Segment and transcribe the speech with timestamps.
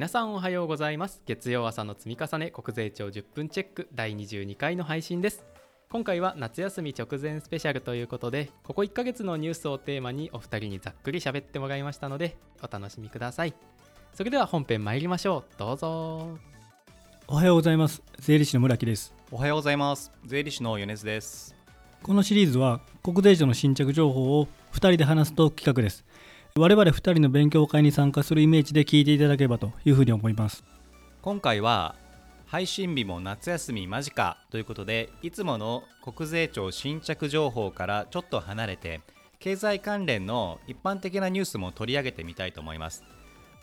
[0.00, 1.20] 皆さんおはようございます。
[1.26, 5.44] 月曜朝の積み重ね国税庁10分チェック第22回の配信です。
[5.90, 13.52] 今回は夏休み直前スペシャルということでここ1ヶ月のニュースをテーマにお二人にざっくり喋ってもらいましたのでお楽しみください。
[14.14, 15.58] それでは本編参りましょう。
[15.58, 16.38] どうぞ。
[17.28, 18.02] おはようございます。
[18.20, 19.12] 税理士の村木です。
[19.30, 20.10] おはようございます。
[20.24, 21.54] 税理士の米津です。
[22.02, 26.06] このシリーズは国税庁の新着情報を2人で話すトーク企画です
[26.56, 30.64] 我々2人の勉強会に参加するイメージで聞いていただければというふうに思います。
[31.22, 31.94] 今回は
[32.46, 39.00] 配信日も夏休み間近ということでいつもの国税庁新着情報からちょっと離れて
[39.38, 43.04] 経済関連の一般的なニュースも取り上げてみたいと思います。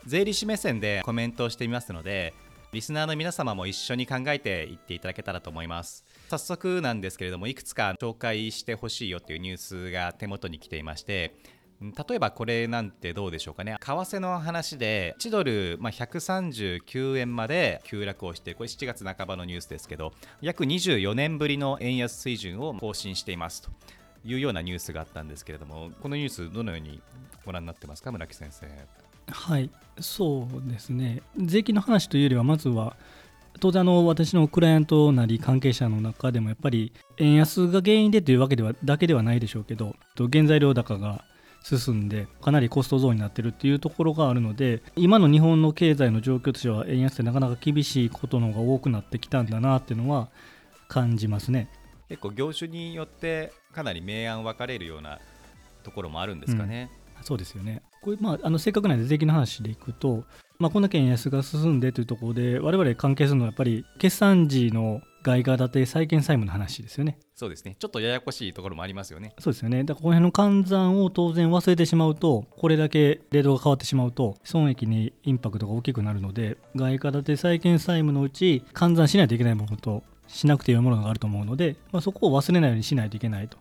[0.06, 2.34] 税理士目線でコメントをしてみますので
[2.72, 6.06] リスナーの皆様も一緒に考えていっていただけたらと思います。
[6.30, 11.36] 早速なんですけれどもいくつか紹介してほしいよというニュースが手元に来ていまして
[11.82, 13.76] 例えばこれなんてどうでしょうかね。
[13.80, 23.70] 為替の話で1ドル、まあ、139円まで急落をしてこれ7月半ばのニュースですけど約24年ぶりの円安水準を更新していますと。
[24.26, 27.02] いうようなニュースがあったんですけれどもこのニュースどのように
[27.46, 28.12] ご覧になってますか？
[28.12, 28.68] 村木先生。
[29.30, 31.22] はいそうですね。
[31.38, 32.98] 税金の話というよりはまずは
[33.60, 41.24] 当然あの私のクライアントなり関係者の中でもやっぱり円安が原因でというわけではだけではないでしょうけど原材料高が
[41.64, 50.30] 進んでかなりコスト増になってるっていうところがあるので今の日本の経済の状況としては円安ってなかなか厳しいことの方が多くなってきたんだなっていうのは
[50.88, 51.70] 感じますね。
[52.10, 55.20] 結構業種によってかなり明暗分かれるような
[55.84, 57.82] ところもあるんですかね、うん、そうですよね。
[58.02, 60.24] これまああのせっかくなんで税金の話でいくと、
[60.60, 67.20] まあ、こんだけ円安が進んでというところで我々関係するのはやっぱり決算時の外貨建て債券債務の話ですよね。
[67.36, 67.76] そうですね。
[67.78, 69.34] ちょっとややこしいところもありますよね。
[69.40, 69.84] そうですよね。
[69.84, 83.58] だからこの辺の換算を当然忘れてしまうと、これだけレートが変わってしまうと、損益にインパクトが大きくなるので、外貨建て債券債務のうち換算しないといけないものと、しなくていいものがあると思うので、まあ、そこを忘れないようにしないといけないと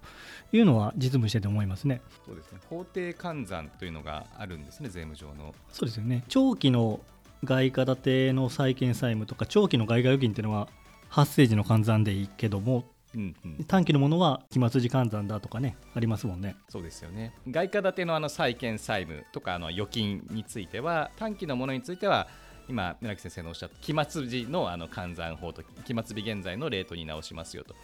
[0.52, 2.00] いうのは実務してて思いますね。
[2.24, 2.60] そうですね。
[2.68, 5.54] 法定換算というのがあるんですね、税務上の。
[5.70, 6.22] そうですよね。
[6.28, 7.00] 長期の
[7.44, 10.68] 外貨建ての債券債務とか長期の外貨預金っていうのは
[11.16, 12.84] 発生時の換算でいいけども、
[13.14, 16.56] うんうん、短期のものは期末時換算だとかねありますもんね。
[16.68, 17.32] そうですよね。
[17.48, 22.28] 外貨建てのあの債券債務とかあの預金については短期のものについては
[22.68, 27.74] 今村木先生のおっしゃった期末時のあの換算法と期末日現在のレートに直しますよと。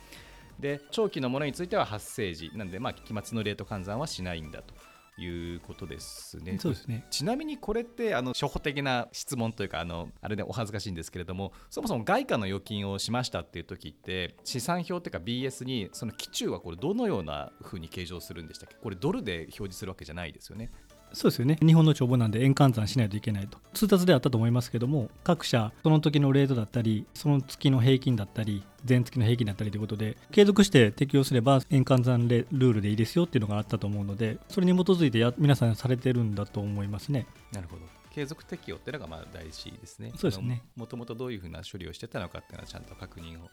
[0.61, 4.75] で長期のものについては発生時なんでまあ期末のレート換算はしないんだと
[5.19, 6.59] いうことですね。
[6.59, 18.77] そうですねちなみにこれってあの初歩的な質問というかあのあれでお恥ずかしいんですけれどもそもそも外貨の預金をしましたっていう時って資産表っていうか BS にその基中はこれどのようなふうに計上するんでしたっけ？
[18.83, 20.71] これドルで表示するわけじゃないですよね。
[21.13, 21.59] そうですよね。
[21.65, 23.59] 日本の帳簿なんで円換算しないといけないと。
[23.75, 37.27] 通達であったと思いますけども各社その時のレートだったりその月の平均だったり前月の平均だったりということで継続して適用すれば円換算ルールでいいですよっていうのがあったと思うのでそれに基づいてや皆さんされてるんだと思いますね。
[37.53, 37.83] なるほど。
[38.11, 40.13] 継続適用っていうのがまあ大事ですね。
[40.17, 40.63] そうですね。
[40.77, 43.49] もともとどういうふうな処理をしてたのかっていうのはちゃんと確認を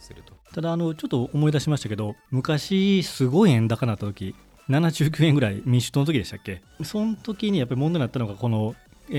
[0.00, 0.34] すると。
[0.52, 4.34] ただあのちょっと思い出しましたけど昔すごい円高になった時
[4.68, 6.62] 79円ぐらい民主党の時でしたっけ？
[6.84, 8.74] その時にやっぱり問題になったのがこの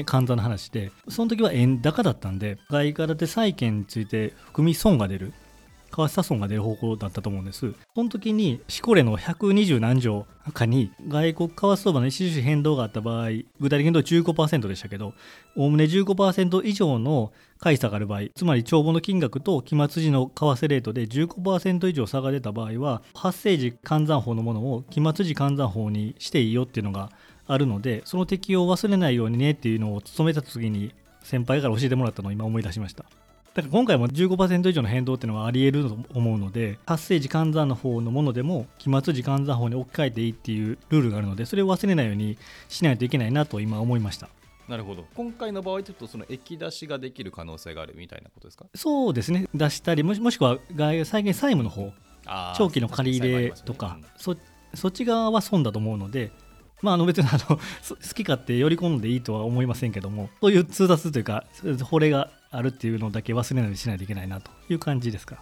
[0.06, 5.34] 簡単な話でその時は円高だったんで外貨建て債券について含み損が出る。
[5.94, 7.74] 為替差損が出る方向だったと思うんです。
[7.96, 15.14] その時に、シコレの120何条かに、外国為替相場の一時変動があった場合、具体的に言うと15%でしたけど、
[15.56, 27.12] おおむね15%以上の買い差がある場合、つまり帳簿の金額と期末時の為替レートで15%以上差が出た場合は、発生時換算法のものを期末時換算法にしていいよっていうのが
[27.46, 33.06] あるので、その適用を忘れないようにねっていうのを務めた時に、先輩から教えてもらったのを今思い出しました。
[33.54, 44.28] だから今回も15%以上の変動っていうのはあり得ると思うので発生時換算の方のものでも期末時換算法に置き換えていいっていうルールがあるのでそれを忘れないようにしないといけないなと今思いました。
[44.68, 45.06] なるほど。
[45.14, 48.66] 今回の場合ちょっとその液出しができる可能性があるみたいなことですか？
[48.74, 49.48] そうですね。
[49.54, 51.92] 出したりもしもしくは外債券債務の方
[52.58, 54.36] 長期の借り入れとか、ねうん、そ
[54.74, 56.32] そっち側は損だと思うので
[56.84, 57.60] まあ、あの別にあの好
[58.14, 61.46] き勝手寄り込んでいいとは思いませんけどもそういう通達というか
[61.82, 65.42] 法令があるっていうのだけ忘れないようにしないといけないなという感じですか？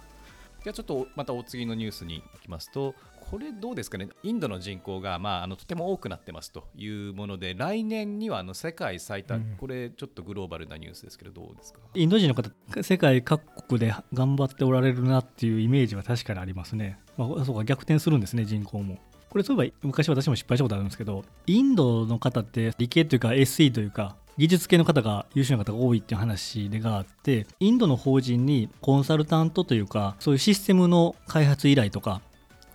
[0.62, 2.94] じゃあちょっとまたお次のニュースに行きますと
[3.28, 4.08] これどうですかね？
[4.22, 11.80] インドの人口が、まあ、あのとても多くなってますというもので来年にはあの世界最多、うん、これちょっとグローバルなニュースですけどどうですか？
[11.94, 12.50] インド人の方
[12.82, 18.98] 世界各国で頑張っておられるなっていうイメージは確かにありますね、まあ、そうか逆転するんですね人口も
[19.32, 32.20] これそういえば昔私も失敗したことあるんですけどインドの方って理系というか SE というか技術系の方が優秀な方が多いっていう話があってインドの法人にコンサルタントというかそういうシステムの開発依頼とか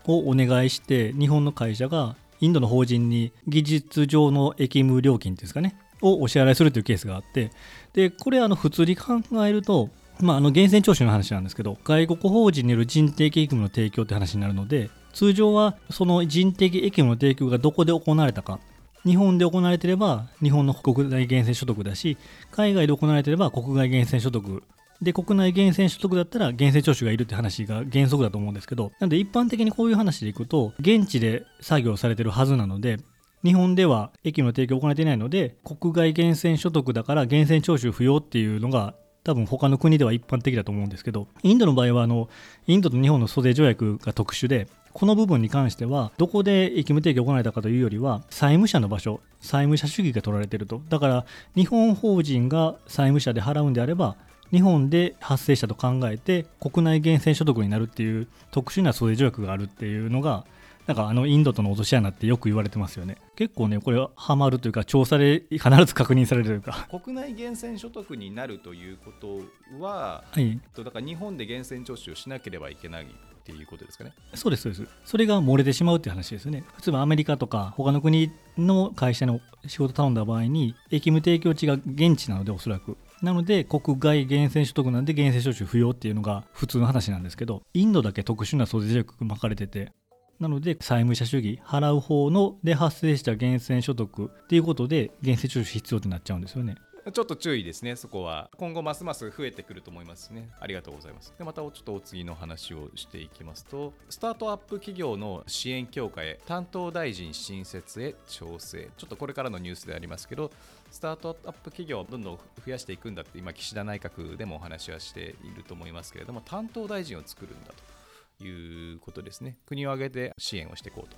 [0.06, 7.52] をお願いして日本の会社がインドの法人に技術上の役務料金っていうんですかねをお支払いするというケースがあって
[7.94, 9.90] でこれあの普通に考えると
[10.20, 18.60] まあ、あの源泉徴収の話なんですけど外国法人による人的役務の提供って話になるので通常はその人的役務の提供がどこで行われたか。
[19.04, 22.20] 日本で行われてれば日本の国内源泉所得だし
[22.52, 24.62] 海外で行われてれば国外源泉所得。
[25.02, 32.98] で国内源泉所得だったら源泉徴収がいるって話が原則だと思うんですけどなので一般的にこういう話でいくと現地で作業されてるはずなので
[33.44, 38.94] 日本では駅の提供を行えていないので国外源泉所得だから源泉徴収不要っていうのが
[39.28, 42.30] 多分他の国では一般的だと思うんですけどインドの場合はあの
[42.66, 50.82] インドと日本の租税条約が特殊でこの部分に関してはどこで役務提供を行われたかというよりは債務者の場所債務者主義が取られていると。
[50.88, 51.26] だから
[51.56, 54.16] 日本法人が債務者で払うんであれば
[54.52, 60.46] 日本で発生したと考えて国内源泉所得になるっていう特殊な租税条約があるっていうのが
[60.88, 63.18] なんかあのインドとの落とし穴ってよく言われてますよね。
[63.36, 66.88] 結構ねこれはハマるというか調査で必ず確認されるというか。
[66.90, 69.42] 国内源泉所得になるということ
[69.80, 70.60] は、はい。
[70.74, 73.08] とだから日本で源泉徴収をしなければいけないっ
[73.44, 74.14] ていうことですかね？
[74.34, 74.88] そうですそうです。
[75.04, 76.64] それが漏れてしまうっていう話ですよね。
[76.76, 82.98] 普通はアメリカとか他の国の会社の仕事頼んだ場合に役務提供地が現地なのでおそらく。
[83.22, 89.92] なので国外源泉所得なんで源泉徴収不要っていうのが普通の話なんですけどインドだけ特殊な租税条約が巻かれてて
[90.40, 96.76] なので債務者主義払う方ので発生した源泉所得っていうことで源泉徴収必要ってなっちゃうんですよね
[97.12, 98.50] ちょっと注意ですね、そこは。
[98.58, 100.50] 今後ますます増えてくると思いますね。
[100.60, 101.34] ありがとうございます。
[101.38, 108.90] で、またちょっとお次の話をしていきますと、スタートアップ企業の支援強化へ、担当大臣新設へ調整。
[108.98, 110.52] ちょっとこれからのニュースでありますけど、
[110.92, 117.97] スタートアップ企業をどんどん増やしていくんだって、今、岸田内閣でもお話はしていると思いますけれども、担当大臣を作るんだと
[118.40, 119.58] いうことですね。
[119.66, 121.18] 国を挙げて支援をしていこうと。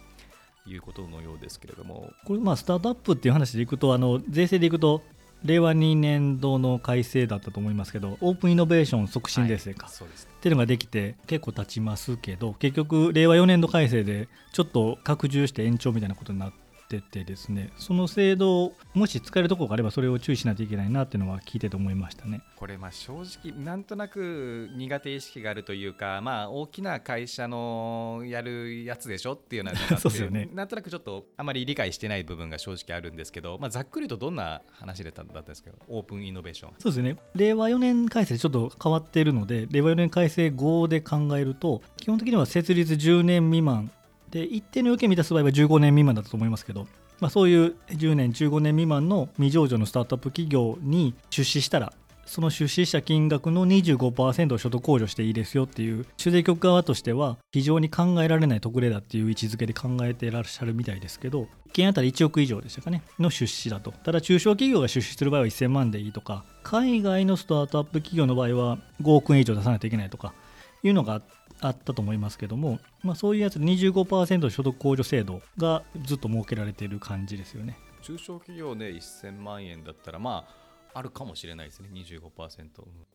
[0.68, 5.02] いうことのようですけれどもこれまあスタートアップっていう話でいくとあの税制でいくと
[5.44, 22.42] 令和2年度の改正だったと思いますけどオープンイノベーション促進税制か、はい、そうですっていうのができて結構経ちますけど結局令和4年度改正でちょっと拡充して延長みたいなことになってっててですねその制度をもし使えるところがあればそれを注意しないといけないなっていうのは聞いてて思いましたね。
[22.56, 30.50] これまあ正直なんとなく苦手意識があるというかまあ大きな会社のやるやつでしょっていうような そうですよね。
[30.54, 36.72] なんとなくちょっとあまり理解してない部分が正直あるんですけど、まあ、ざっくりとどんな話でだったんですけどオープンイノベーション。
[36.80, 37.18] そうですね。
[37.36, 43.92] 令和4年改正ちょっと変わっているので令和4年改正後で考えると基本的には設立10年未満
[44.32, 46.88] で一定の要件を満たす場合は15年未満だったと思いますけど、
[47.20, 51.94] まあ、そういう10年15年未満の未上場のスタートアップ企業に出資したら
[52.30, 63.92] その出資した金額の25%を所得控除していいですよっていう主税局側としては非常に考えられない特例だっていう位置づけで考えていらっしゃるみたいですけど1件当たり1億以上でしたかねの出資だと。
[63.92, 70.36] ただ中小企業が出資する場合は1000万でいいとか海外のスタートアップ企業の場合は5億円以上出さないといけないとか
[70.84, 71.24] いうのがあっ
[71.60, 77.78] たと思いますけども、まあ、そういうやつで25%所得控除制度がずっと設けられている感じですよね。
[78.02, 82.32] 中小企業で1000万円だったらまああるかもしれないですね25%、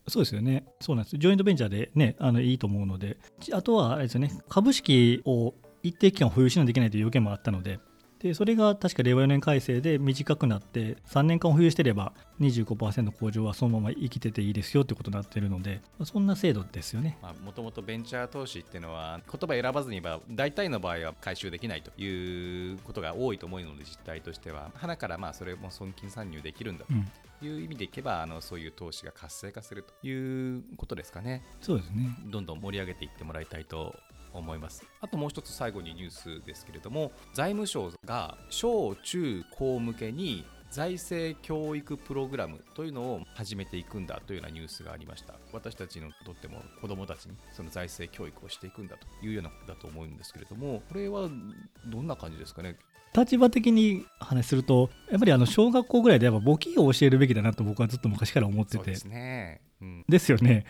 [0.07, 0.65] そうですよね。
[0.79, 1.17] そうなんです。
[1.17, 3.17] ジョイントベンチャーでねあのいいと思うので。
[3.51, 7.79] あとはあれですよね株式を一定期間保有しないといけないという要件もあったので
[8.25, 17.19] でそれが確か令和4年改正で短くなって3年間保有してれば25%控除はそのまま生きてていいですよってことになってるのでそんな制度ですよね。
[17.43, 24.71] もともとベンチャー投資っていうのは言葉選ばずに言えば大体の場合は回収できないということが多いと思うので実態としては。
[24.73, 31.43] 花からまあそれも損金参入できるんだという意味でいけば、あのそういう投資が活性化するということですかね。
[31.61, 32.17] そうですね。
[32.25, 33.95] どんどん盛り上げていってもらいたいと
[34.37, 34.85] 思います。
[35.01, 45.35] あともう一つ最後にニュースですけれども財務省が小中高向けに財政教育プログラムというのを始めていくんだというようなニュースがありました。
[45.53, 51.29] 私たちにとっても子どもたちにその財政教育をしていくんだというようなことだと思うんですけれどもこれは
[51.85, 52.75] どんな感じですかね？
[53.15, 58.83] 立場的に話するとやっぱりあの小学校ぐらいでやっぱ簿記を教えるべきだなと僕はずっと昔から思ってて。
[58.83, 60.65] ですね、うん、ですよね、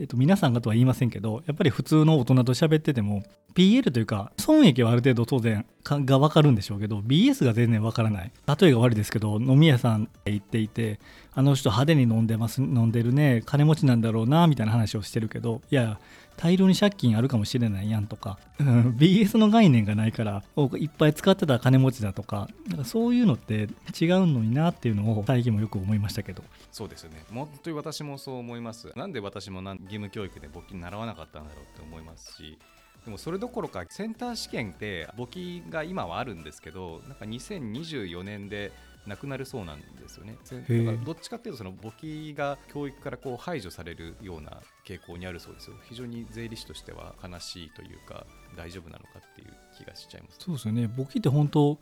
[0.00, 3.24] えーと、皆さんがとは言いませんけどやっぱり普通の大人と喋ってても
[3.54, 8.30] PL というか損益はある程度当然が分かるんでしょうけど BS が全然分からない。
[8.60, 11.00] 例えが悪いですけど飲み屋さん行っていて
[11.38, 16.00] あの人派手に飲んでます飲んでるね金持ちなんだろうなみたいな話をしてるけどいや
[16.36, 20.44] 大量に借金あるかもしれないやんとか、 BS の概念がないから
[20.76, 23.54] いっぱい使ってた金持ちだとかかそういうのって
[24.00, 26.44] 違うのになっていうのを最近もよく思いましたけど。
[26.70, 27.24] そうですよね。
[27.32, 28.92] 本当に私もそう思います。
[28.94, 32.56] なんで私もな義務教育で簿記習わなかったんだろうって思いますし
[33.04, 38.72] でもそれどころかセンター試験って簿記が今はあるんですけどなんか2024年で
[39.06, 40.36] なくなるそうなんですよね。
[40.44, 45.76] せだからどっちかっていうとその簿記が教育からこう排除されるような傾向にあるそうですよ。
[45.88, 48.26] 非常に税理士としては悲しいというか
[48.56, 50.36] 大丈夫なのかっていう気がしちゃいます。
[50.40, 51.78] そうですよね簿記って本当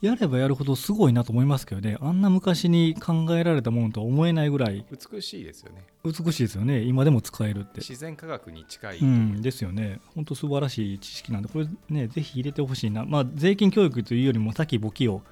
[0.00, 1.96] やればやるほどすごいなと思いますけどね。
[2.00, 5.84] あんな昔に考えられたものとは思えないぐらい美しいですよね。
[6.04, 6.82] 美しいですよね。
[6.82, 7.80] 今でも使えるって。
[7.80, 8.98] 自然科学に近い。
[8.98, 15.22] うん、ですよね、本当素晴らしい知識なんで、これね、ぜひ入れてほしいな、まあ、税金教育というよりも、先簿記を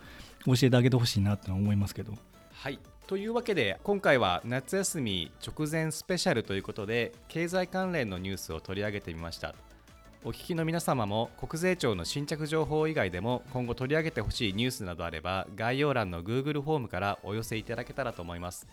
[0.47, 2.13] 教えてあげてほしいなって思いますけど、
[2.53, 2.79] はい。
[3.07, 9.55] というわけで今回は夏休み直前スペシャルということで経済関連のニュースを取り上げてみました
[10.27, 18.67] お聞きの皆様も国税庁の新着情報以外でも今後取り上げてほしいニュースなどあれば概要欄の Google フォームからお寄せいただけたらと思います。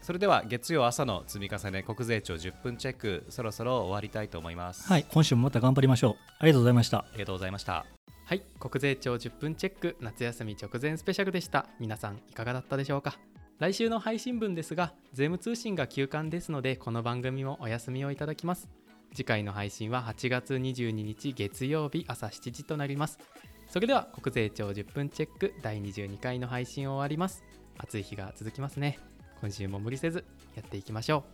[0.00, 6.16] それでは月曜朝の積み重ね国税庁10分チェックそろそろ終わりたいと思います、はい、今週もまた頑張りましょう。
[6.38, 6.98] ありがとうございました。
[6.98, 7.84] ありがとうございました
[8.24, 11.66] はい国税庁10分チェック夏休み直前スペシャルでした。
[11.78, 13.18] 皆さんいかがだったでしょうか？
[13.58, 18.68] 来週の配信分ですが税務通信が休刊ですのでこの番組もお休みをいただきます
[19.14, 23.20] 次回の配信は8月22日月曜日朝7時となります。
[23.68, 27.44] それでは国税庁10分チェック第22回の配信を終わります。
[27.78, 28.98] 暑い日が続きますね。
[29.40, 30.24] 今週も無理せず
[30.56, 31.24] やっていきましょ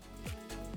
[0.66, 0.69] う。